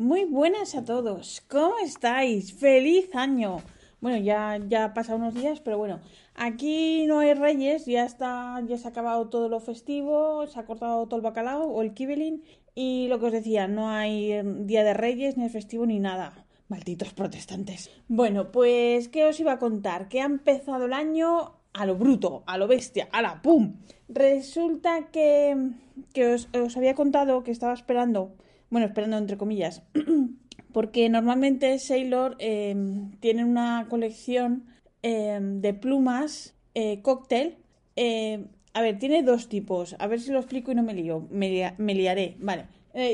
[0.00, 2.54] Muy buenas a todos, ¿cómo estáis?
[2.54, 3.58] ¡Feliz año!
[4.00, 6.00] Bueno, ya, ya ha pasado unos días, pero bueno,
[6.34, 10.64] aquí no hay reyes, ya está, ya se ha acabado todo lo festivo, se ha
[10.64, 12.42] cortado todo el bacalao o el kibelin
[12.74, 16.46] y lo que os decía, no hay día de reyes, ni festivo, ni nada.
[16.68, 17.90] Malditos protestantes.
[18.08, 20.08] Bueno, pues, ¿qué os iba a contar?
[20.08, 23.74] Que ha empezado el año a lo bruto, a lo bestia, a la pum.
[24.08, 25.72] Resulta que,
[26.14, 28.32] que os, os había contado que estaba esperando
[28.70, 29.82] bueno, esperando entre comillas,
[30.72, 32.74] porque normalmente Sailor eh,
[33.18, 34.64] tiene una colección
[35.02, 37.58] eh, de plumas eh, cóctel.
[38.72, 39.96] a ver, tiene dos tipos.
[39.98, 41.26] A ver si lo explico y no me lío.
[41.30, 42.36] Me, liaré.
[42.38, 42.66] Vale.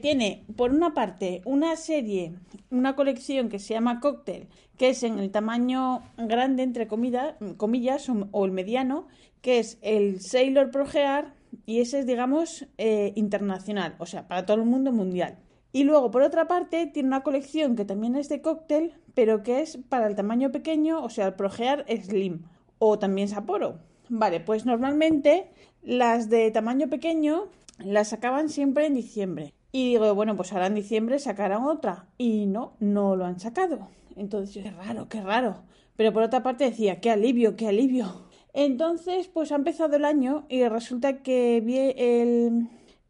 [0.00, 2.34] tiene, por una parte, una serie,
[2.70, 4.46] una colección que se llama cóctel,
[4.78, 9.08] que es en el tamaño grande, entre comillas, comillas o, el mediano,
[9.42, 11.34] que es el Sailor Progear
[11.66, 15.38] y ese es, digamos, eh, internacional, o sea, para todo el mundo mundial.
[15.72, 19.60] Y luego, por otra parte, tiene una colección que también es de cóctel, pero que
[19.60, 22.42] es para el tamaño pequeño, o sea, el Progear Slim,
[22.78, 23.78] o también Sapporo.
[24.08, 25.50] Vale, pues normalmente
[25.82, 29.54] las de tamaño pequeño las sacaban siempre en diciembre.
[29.72, 32.06] Y digo, bueno, pues ahora en diciembre sacarán otra.
[32.18, 33.88] Y no, no lo han sacado.
[34.16, 35.62] Entonces, qué raro, qué raro.
[35.96, 38.29] Pero por otra parte decía, qué alivio, qué alivio.
[38.52, 41.78] Entonces, pues ha empezado el año y resulta que vi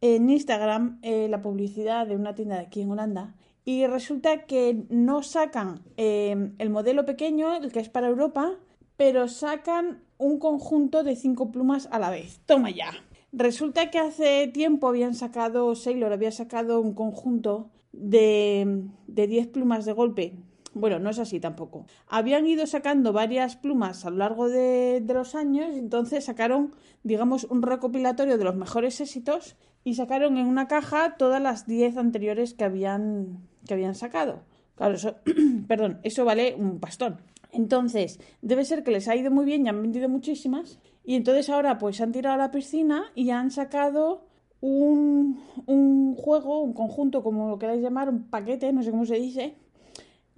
[0.03, 4.85] en Instagram eh, la publicidad de una tienda de aquí en Holanda y resulta que
[4.89, 8.59] no sacan eh, el modelo pequeño, el que es para Europa,
[8.97, 12.41] pero sacan un conjunto de cinco plumas a la vez.
[12.47, 12.91] Toma ya.
[13.33, 19.85] Resulta que hace tiempo habían sacado, Sailor había sacado un conjunto de, de 10 plumas
[19.85, 20.35] de golpe
[20.73, 21.87] bueno, no es así tampoco.
[22.07, 27.63] Habían ido sacando varias plumas a lo largo de, los años entonces sacaron, digamos, un
[27.63, 32.65] recopilatorio de los mejores éxitos y sacaron en una caja todas las 10 anteriores que
[32.65, 34.43] habían, que habían sacado.
[34.77, 35.17] Claro, eso,
[35.69, 37.19] perdón, eso vale un pastón.
[37.53, 40.79] Entonces, debe ser que les ha ido muy bien y han vendido muchísimas.
[41.05, 44.25] Y entonces ahora pues han tirado a la piscina y han sacado
[44.61, 49.17] un, un juego, un conjunto, como lo queráis llamar, un paquete, no sé cómo se
[49.17, 49.57] dice,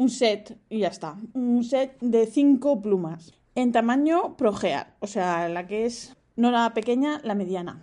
[0.03, 1.17] un set y ya está.
[1.35, 6.75] Un set de cinco plumas en tamaño progear, o sea, la que es no la
[6.75, 7.81] pequeña, la mediana.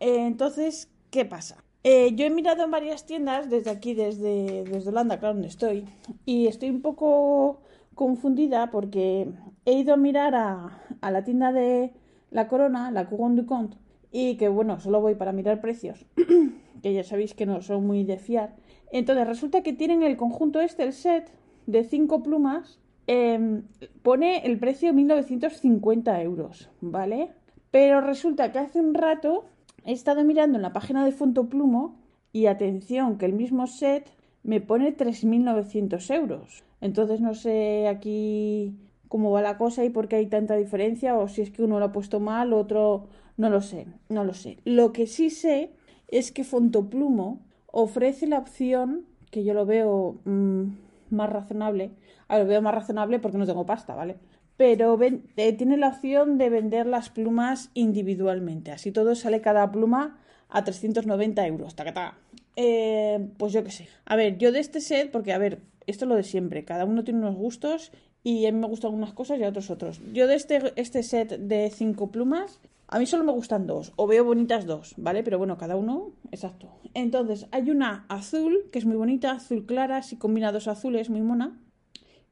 [0.00, 1.62] Eh, entonces, ¿qué pasa?
[1.84, 5.84] Eh, yo he mirado en varias tiendas desde aquí, desde, desde Holanda, claro, donde estoy,
[6.24, 7.60] y estoy un poco
[7.94, 9.28] confundida porque
[9.64, 11.92] he ido a mirar a, a la tienda de
[12.30, 13.76] la Corona, la Cougon du Comte,
[14.10, 16.06] y que bueno, solo voy para mirar precios,
[16.82, 18.54] que ya sabéis que no son muy de fiar.
[18.90, 21.30] Entonces resulta que tienen el conjunto este, el set,
[21.68, 23.62] de cinco plumas em,
[24.02, 27.28] pone el precio 1950 euros, ¿vale?
[27.70, 29.44] Pero resulta que hace un rato
[29.84, 31.96] he estado mirando en la página de Fontoplumo
[32.32, 34.08] y atención, que el mismo set
[34.42, 36.64] me pone 3.900 euros.
[36.80, 38.74] Entonces no sé aquí
[39.08, 41.78] cómo va la cosa y por qué hay tanta diferencia o si es que uno
[41.78, 44.56] lo ha puesto mal, otro no lo sé, no lo sé.
[44.64, 45.70] Lo que sí sé
[46.08, 51.90] es que Fontoplumo ofrece la opción, que yo lo veo mm, más razonable.
[52.28, 54.16] A ver, veo más razonable porque no tengo pasta, ¿vale?
[54.56, 58.72] Pero eh, tiene la opción de vender las plumas individualmente.
[58.72, 61.74] Así todo sale cada pluma a 390 euros.
[61.74, 62.18] Taca,
[62.56, 63.88] eh, pues yo qué sé.
[64.04, 66.64] A ver, yo de este set, porque a ver, esto es lo de siempre.
[66.64, 67.92] Cada uno tiene unos gustos
[68.24, 70.00] y a mí me gustan unas cosas y a otros otros.
[70.12, 74.06] Yo de este, este set de cinco plumas a mí solo me gustan dos, o
[74.06, 75.22] veo bonitas dos, ¿vale?
[75.22, 76.68] Pero bueno, cada uno, exacto.
[76.94, 81.20] Entonces, hay una azul, que es muy bonita, azul clara, si combina dos azules, muy
[81.20, 81.60] mona.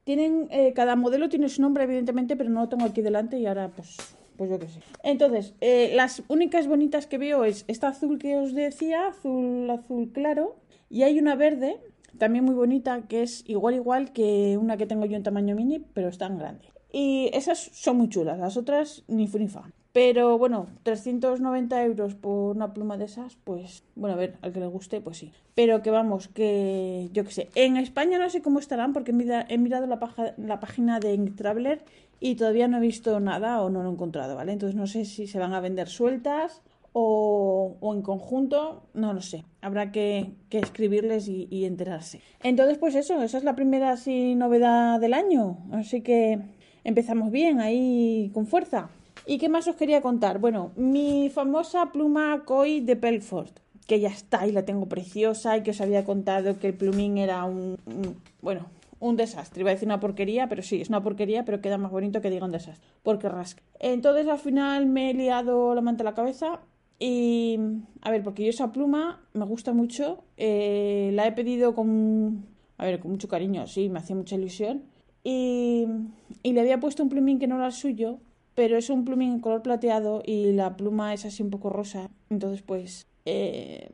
[0.03, 3.45] Tienen, eh, cada modelo tiene su nombre, evidentemente, pero no lo tengo aquí delante y
[3.45, 3.97] ahora, pues,
[4.35, 4.79] pues yo qué sé.
[5.03, 10.11] Entonces, eh, las únicas bonitas que veo es esta azul que os decía, azul, azul
[10.11, 10.55] claro,
[10.89, 11.77] y hay una verde,
[12.17, 15.85] también muy bonita, que es igual, igual que una que tengo yo en tamaño mini,
[15.93, 16.65] pero es tan grande.
[16.91, 19.71] Y esas son muy chulas, las otras ni fu ni fa.
[19.97, 24.59] Pero bueno, 390 euros por una pluma de esas, pues bueno, a ver, al que
[24.59, 25.31] le guste, pues sí.
[25.55, 27.49] Pero que vamos, que yo qué sé.
[27.55, 31.83] En España no sé cómo estarán porque he mirado la, página de Ink Traveler
[32.19, 34.51] y todavía no he visto nada o no lo he encontrado, ¿vale?
[34.51, 36.61] Entonces no sé si se van a vender sueltas
[36.93, 39.45] o, en conjunto, no lo sé.
[39.61, 42.21] Habrá que, escribirles y, enterarse.
[42.43, 45.57] Entonces, pues eso, esa es la primera así novedad del año.
[45.71, 46.37] Así que
[46.83, 48.91] empezamos bien, ahí con fuerza.
[49.29, 50.39] ¿Y qué más os quería contar?
[50.39, 53.49] Bueno, mi famosa pluma Koi de Pelford,
[53.85, 57.17] que ya está y la tengo preciosa y que os había contado que el plumín
[57.17, 57.77] era un,
[58.41, 58.67] bueno,
[59.01, 59.61] un desastre.
[59.61, 62.29] Iba a decir una porquería, pero sí, es una porquería, pero queda más bonito que
[62.29, 63.61] diga un desastre, porque rasca.
[63.81, 66.61] Entonces al final me he liado la manta a la cabeza
[66.97, 67.59] y,
[68.03, 72.45] a ver, porque yo esa pluma me gusta mucho, eh, la he pedido con,
[72.77, 74.83] a ver, con mucho cariño, sí, me hacía mucha ilusión.
[75.25, 75.85] Y,
[76.43, 78.19] y le había puesto un plumín que no era el suyo,
[78.57, 82.09] pero es un plumín en color plateado y la pluma es así un poco rosa.
[82.31, 83.87] Entonces, pues, eh,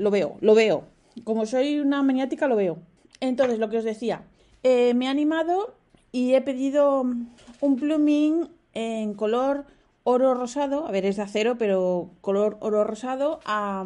[0.00, 0.84] lo veo, lo veo.
[1.24, 2.78] Como soy una maniática, lo veo.
[3.20, 4.22] Entonces, lo que os decía,
[4.62, 5.74] eh, me he animado
[6.10, 9.66] y he pedido un plumín en color
[10.04, 13.84] oro rosado, a ver, es de acero, pero color oro rosado, a,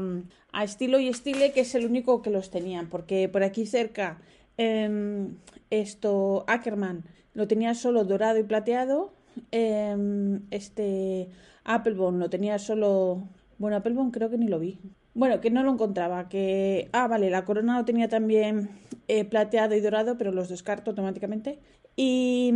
[0.63, 4.21] estilo y estile, que es el único que los tenían, porque por aquí cerca,
[4.57, 5.35] em,
[5.71, 7.03] esto, Ackerman,
[7.35, 9.11] lo tenía solo dorado y plateado,
[9.51, 11.29] Em, este
[11.65, 13.23] Applebone lo tenía solo.
[13.59, 14.79] Bueno, Applebone creo que ni lo vi.
[15.15, 16.29] Bueno, que no lo encontraba.
[16.29, 16.89] Que.
[16.93, 18.71] Ah, vale, la corona lo tenía también
[19.09, 21.59] eh, plateado y dorado, pero los descarto automáticamente.
[21.95, 22.53] Y,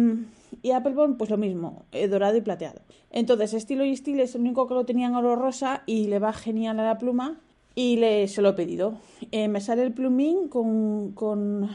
[0.63, 0.73] y
[1.19, 2.81] pues lo mismo, eh, dorado y plateado.
[3.11, 6.19] Entonces, estilo y estilo es el único que lo tenía en oro rosa y le
[6.19, 7.41] va genial a la pluma.
[7.75, 8.95] Y le, se lo he pedido.
[9.33, 11.69] Eh, me sale el plumín con, con,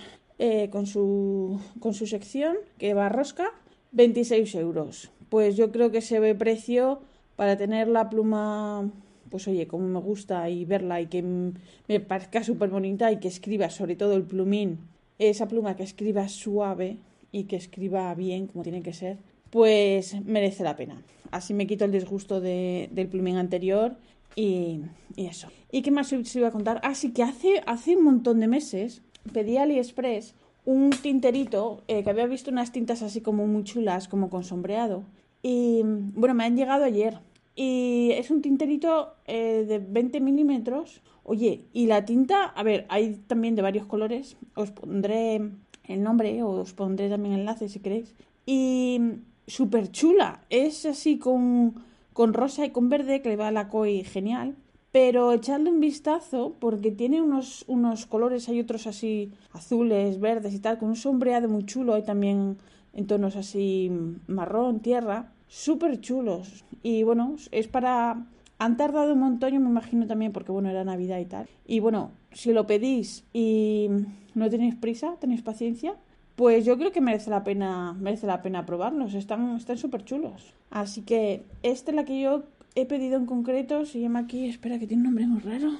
[0.71, 3.51] con, su, con su sección que va a rosca
[3.91, 5.11] 26 euros.
[5.29, 7.01] Pues yo creo que se ve precio
[7.35, 8.89] para tener la pluma,
[9.29, 13.27] pues oye, como me gusta y verla y que me parezca súper bonita y que
[13.27, 14.79] escriba, sobre todo el plumín,
[15.19, 16.97] esa pluma que escriba suave
[17.31, 19.17] y que escriba bien, como tiene que ser,
[19.49, 21.01] pues merece la pena.
[21.31, 23.95] Así me quito el disgusto del plumín anterior
[24.35, 24.81] y,
[25.15, 25.47] eso.
[25.71, 26.81] ¿Y qué más os iba a contar?
[26.83, 29.01] Así ah, que hace, hace un montón de meses
[29.33, 30.33] pedí AliExpress
[30.65, 35.03] un tinterito eh, que había visto unas tintas así como muy chulas, como con sombreado.
[35.41, 37.19] Y bueno, me han llegado ayer.
[37.55, 41.01] Y es un tinterito eh, de 20 milímetros.
[41.23, 44.37] Oye, y la tinta, a ver, hay también de varios colores.
[44.55, 45.41] Os pondré
[45.85, 48.15] el nombre o os pondré también enlace si queréis.
[48.45, 48.99] Y
[49.47, 50.41] súper chula.
[50.49, 51.75] Es así con,
[52.13, 54.55] con rosa y con verde que le va la COI genial.
[54.91, 60.59] Pero echadle un vistazo porque tiene unos, unos colores, hay otros así azules, verdes y
[60.59, 62.57] tal, con un sombreado muy chulo y también
[62.93, 63.89] en tonos así
[64.27, 66.65] marrón, tierra, súper chulos.
[66.83, 68.25] Y bueno, es para...
[68.59, 71.47] Han tardado un montón, yo me imagino también, porque bueno, era Navidad y tal.
[71.65, 73.89] Y bueno, si lo pedís y
[74.35, 75.95] no tenéis prisa, tenéis paciencia,
[76.35, 79.15] pues yo creo que merece la pena, merece la pena probarlos.
[79.15, 80.53] Están súper chulos.
[80.69, 82.43] Así que esta es la que yo
[82.75, 85.71] he pedido en concreto, se llama aquí, espera que tiene un nombre muy raro,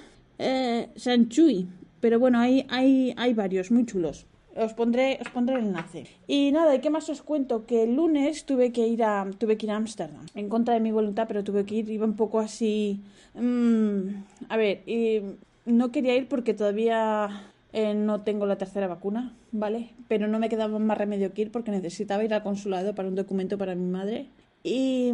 [0.44, 1.68] eh, Sanchui,
[2.00, 4.26] pero bueno, hay, hay, hay varios muy chulos.
[4.56, 6.08] Os pondré, os pondré el enlace.
[6.28, 7.66] Y nada, ¿y qué más os cuento?
[7.66, 10.26] Que el lunes tuve que ir a tuve que ir a Ámsterdam.
[10.36, 11.90] En contra de mi voluntad, pero tuve que ir.
[11.90, 13.02] Iba un poco así.
[13.36, 15.22] Mm, a ver, y
[15.66, 19.92] no quería ir porque todavía eh, no tengo la tercera vacuna, ¿vale?
[20.10, 23.16] Pero no me quedaba más remedio que ir porque necesitaba ir al consulado para un
[23.16, 24.28] documento para mi madre.
[24.64, 25.14] Y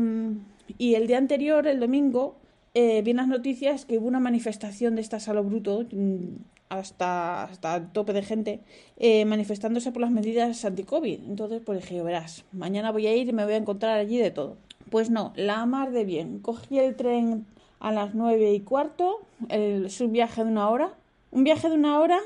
[0.78, 2.38] y el día anterior, el domingo,
[2.74, 6.36] eh, vi las noticias que hubo una manifestación de esta Salo Bruto, mm,
[6.70, 8.60] hasta, hasta el tope de gente,
[8.98, 11.22] eh, manifestándose por las medidas anti-COVID.
[11.28, 14.32] Entonces, pues dije, verás, mañana voy a ir y me voy a encontrar allí de
[14.32, 14.58] todo.
[14.90, 16.40] Pues no, la mar de bien.
[16.40, 17.46] Cogí el tren
[17.80, 20.94] a las nueve y cuarto, es un viaje de una hora.
[21.32, 22.20] Un viaje de una hora,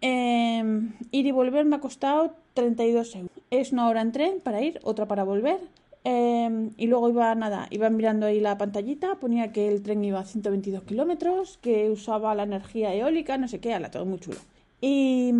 [0.00, 3.30] em, ir y volver me ha costado 32 euros.
[3.50, 5.60] Es una hora en tren para ir, otra para volver.
[6.04, 10.18] Em, y luego iba, nada, iba mirando ahí la pantallita, ponía que el tren iba
[10.20, 14.38] a 122 kilómetros, que usaba la energía eólica, no sé qué, ala, todo muy chulo.
[14.80, 15.32] Y,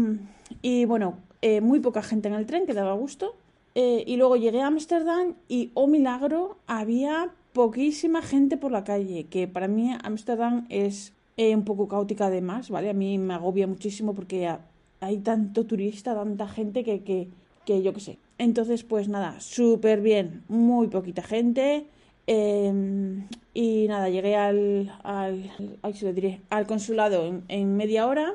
[0.62, 3.34] y bueno, eh, muy poca gente en el tren, que daba gusto.
[3.74, 9.24] Eh, y luego llegué a Ámsterdam y, oh milagro, había poquísima gente por la calle,
[9.24, 12.90] que para mí Ámsterdam es eh, un poco caótica además, ¿vale?
[12.90, 14.50] A mí me agobia muchísimo porque
[15.00, 17.28] hay tanto turista, tanta gente que, que,
[17.64, 21.86] que yo qué sé, entonces, pues nada, súper bien, muy poquita gente.
[22.26, 25.50] Em, y nada, llegué al, al,
[26.50, 28.34] al consulado en, media hora.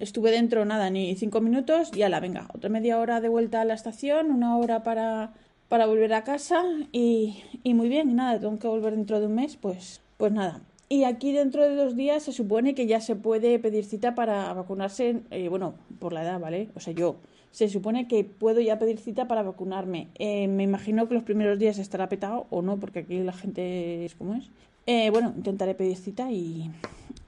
[0.00, 1.90] Estuve dentro, nada, ni cinco minutos.
[1.94, 5.32] Y la venga, otra media hora de vuelta a la estación, una hora para,
[5.68, 6.62] para volver a casa.
[6.92, 10.32] Y, y muy bien, y nada, tengo que volver dentro de un mes, pues, pues
[10.32, 10.60] nada.
[10.88, 14.52] Y aquí dentro de dos días se supone que ya se puede pedir cita para
[14.52, 16.68] vacunarse, eh, bueno, por la edad, ¿vale?
[16.74, 17.16] O sea, yo
[17.52, 20.08] se supone que puedo ya pedir cita para vacunarme.
[20.18, 24.04] Eh, me imagino que los primeros días estará petado o no, porque aquí la gente
[24.04, 24.50] es como es.
[24.86, 26.70] Eh, bueno, intentaré pedir cita y,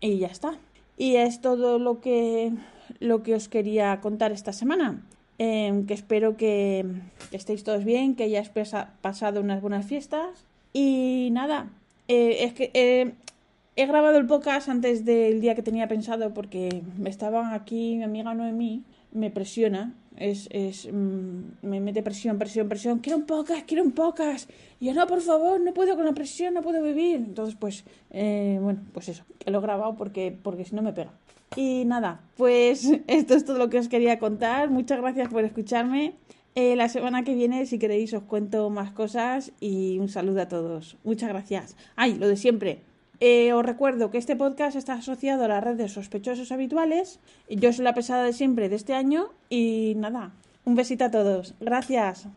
[0.01, 0.59] y ya está.
[0.97, 2.53] Y es todo lo que,
[3.01, 5.03] lo que os quería contar esta semana.
[5.39, 6.87] Em, que espero que,
[7.33, 8.51] estéis todos bien, que hayáis
[9.01, 10.45] pasado unas buenas fiestas.
[10.73, 11.71] Y nada,
[12.09, 13.13] eh, es que eh,
[13.77, 18.05] he grabado el podcast antes del día que tenía pensado porque me estaban aquí, mi
[18.05, 23.67] amiga Noemí me presiona, es, es mm, me mete presión, presión, presión, quiero un podcast,
[23.67, 24.51] quiero un podcast.
[24.81, 27.17] Y yo, no, por favor, no puedo con la presión, no puedo vivir.
[27.17, 31.13] Entonces, pues, eh, bueno, pues eso, lo he grabado porque, porque si no me pega.
[31.57, 34.71] Y nada, pues esto es todo lo que os quería contar.
[34.71, 36.15] Muchas gracias por escucharme.
[36.57, 40.49] Eh, la semana que viene, si queréis, os cuento más cosas y un saludo a
[40.49, 40.97] todos.
[41.03, 41.77] Muchas gracias.
[41.97, 42.94] Ay, lo de siempre.
[43.21, 47.21] Eh, os recuerdo que este podcast está asociado a la red de sospechosos habituales.
[47.49, 50.33] Yo soy la pesada de siempre de este año y nada,
[50.65, 51.55] un besito a todos.
[51.61, 52.29] Gracias.